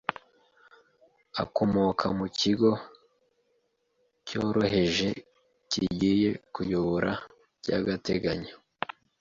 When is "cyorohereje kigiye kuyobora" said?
4.27-7.11